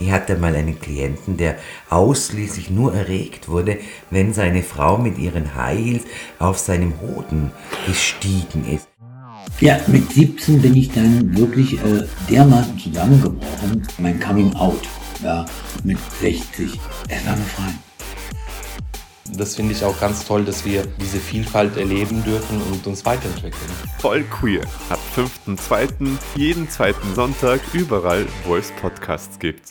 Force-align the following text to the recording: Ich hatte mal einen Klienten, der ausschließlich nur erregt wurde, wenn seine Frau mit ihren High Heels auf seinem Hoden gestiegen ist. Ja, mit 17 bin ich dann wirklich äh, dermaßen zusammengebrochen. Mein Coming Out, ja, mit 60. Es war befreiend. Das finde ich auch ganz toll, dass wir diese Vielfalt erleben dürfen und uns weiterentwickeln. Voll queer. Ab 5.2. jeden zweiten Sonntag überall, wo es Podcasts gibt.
Ich 0.00 0.12
hatte 0.12 0.36
mal 0.36 0.54
einen 0.54 0.78
Klienten, 0.78 1.36
der 1.36 1.56
ausschließlich 1.90 2.70
nur 2.70 2.94
erregt 2.94 3.48
wurde, 3.48 3.78
wenn 4.10 4.32
seine 4.32 4.62
Frau 4.62 4.96
mit 4.96 5.18
ihren 5.18 5.56
High 5.56 5.78
Heels 5.78 6.04
auf 6.38 6.58
seinem 6.58 6.94
Hoden 7.00 7.50
gestiegen 7.86 8.64
ist. 8.72 8.86
Ja, 9.60 9.80
mit 9.88 10.12
17 10.12 10.62
bin 10.62 10.76
ich 10.76 10.92
dann 10.92 11.36
wirklich 11.36 11.74
äh, 11.74 12.04
dermaßen 12.30 12.78
zusammengebrochen. 12.78 13.82
Mein 13.98 14.20
Coming 14.20 14.54
Out, 14.54 14.86
ja, 15.22 15.44
mit 15.82 15.98
60. 16.20 16.78
Es 17.08 17.26
war 17.26 17.34
befreiend. 17.34 17.78
Das 19.36 19.56
finde 19.56 19.72
ich 19.72 19.84
auch 19.84 19.98
ganz 20.00 20.24
toll, 20.24 20.44
dass 20.44 20.64
wir 20.64 20.86
diese 21.00 21.18
Vielfalt 21.18 21.76
erleben 21.76 22.24
dürfen 22.24 22.62
und 22.72 22.86
uns 22.86 23.04
weiterentwickeln. 23.04 23.70
Voll 23.98 24.22
queer. 24.24 24.62
Ab 24.88 25.00
5.2. 25.16 25.88
jeden 26.36 26.70
zweiten 26.70 27.14
Sonntag 27.14 27.60
überall, 27.72 28.26
wo 28.46 28.56
es 28.56 28.70
Podcasts 28.80 29.38
gibt. 29.38 29.66